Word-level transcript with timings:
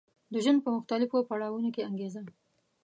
د 0.33 0.33
ژوند 0.43 0.59
په 0.65 0.69
مختلفو 0.75 1.27
پړاوونو 1.29 1.69
کې 1.75 1.85
انګېزه 1.89 2.21